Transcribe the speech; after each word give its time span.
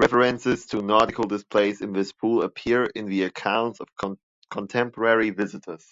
References 0.00 0.66
to 0.66 0.82
nautical 0.82 1.22
displays 1.22 1.82
in 1.82 1.92
this 1.92 2.10
pool 2.12 2.42
appear 2.42 2.82
in 2.96 3.06
the 3.06 3.22
accounts 3.22 3.78
of 3.78 3.86
contemporary 4.50 5.30
visitors. 5.30 5.84